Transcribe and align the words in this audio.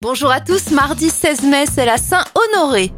Bonjour 0.00 0.30
à 0.30 0.40
tous, 0.40 0.70
mardi 0.70 1.10
16 1.10 1.42
mai, 1.42 1.64
c'est 1.66 1.84
la 1.84 1.96
Saint-Honoré. 1.96 2.92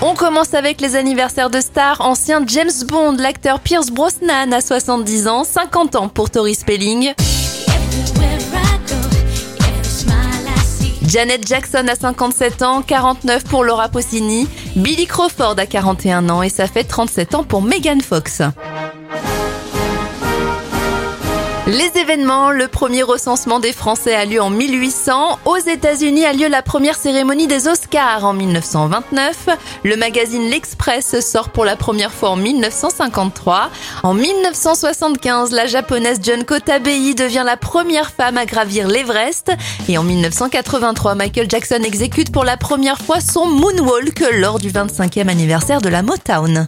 On 0.00 0.16
commence 0.16 0.52
avec 0.52 0.80
les 0.80 0.96
anniversaires 0.96 1.50
de 1.50 1.60
stars. 1.60 2.00
Ancien 2.00 2.42
James 2.48 2.72
Bond, 2.88 3.12
l'acteur 3.12 3.60
Pierce 3.60 3.92
Brosnan 3.92 4.52
a 4.52 4.60
70 4.60 5.28
ans, 5.28 5.44
50 5.44 5.94
ans 5.94 6.08
pour 6.08 6.30
Tori 6.30 6.56
Spelling. 6.56 7.14
Janet 11.06 11.46
Jackson 11.46 11.86
a 11.86 11.94
57 11.94 12.62
ans, 12.62 12.82
49 12.82 13.44
pour 13.44 13.62
Laura 13.62 13.88
Pausini. 13.88 14.48
Billy 14.74 15.06
Crawford 15.06 15.54
a 15.58 15.66
41 15.66 16.28
ans 16.28 16.42
et 16.42 16.48
ça 16.48 16.66
fait 16.66 16.82
37 16.82 17.36
ans 17.36 17.44
pour 17.44 17.62
Megan 17.62 18.00
Fox. 18.00 18.42
Les 21.68 21.92
événements, 21.96 22.50
le 22.50 22.66
premier 22.66 23.04
recensement 23.04 23.60
des 23.60 23.72
Français 23.72 24.16
a 24.16 24.24
lieu 24.24 24.42
en 24.42 24.50
1800. 24.50 25.38
Aux 25.44 25.58
États-Unis 25.58 26.24
a 26.24 26.32
lieu 26.32 26.48
la 26.48 26.60
première 26.60 26.96
cérémonie 26.96 27.46
des 27.46 27.68
Oscars 27.68 28.24
en 28.24 28.32
1929. 28.32 29.48
Le 29.84 29.96
magazine 29.96 30.50
L'Express 30.50 31.20
sort 31.20 31.50
pour 31.50 31.64
la 31.64 31.76
première 31.76 32.10
fois 32.10 32.30
en 32.30 32.36
1953. 32.36 33.70
En 34.02 34.12
1975, 34.12 35.52
la 35.52 35.66
japonaise 35.66 36.18
Junko 36.20 36.58
Tabei 36.58 37.14
devient 37.14 37.44
la 37.46 37.56
première 37.56 38.10
femme 38.10 38.38
à 38.38 38.44
gravir 38.44 38.88
l'Everest. 38.88 39.52
Et 39.88 39.96
en 39.98 40.02
1983, 40.02 41.14
Michael 41.14 41.48
Jackson 41.48 41.82
exécute 41.84 42.32
pour 42.32 42.42
la 42.42 42.56
première 42.56 42.98
fois 42.98 43.20
son 43.20 43.46
moonwalk 43.46 44.20
lors 44.32 44.58
du 44.58 44.72
25e 44.72 45.28
anniversaire 45.28 45.80
de 45.80 45.88
la 45.88 46.02
Motown. 46.02 46.66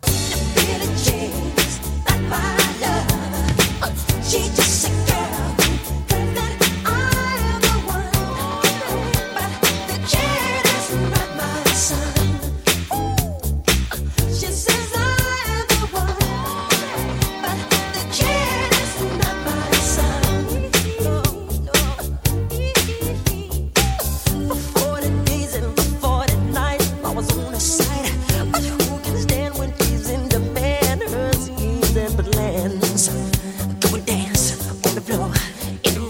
It 35.82 36.03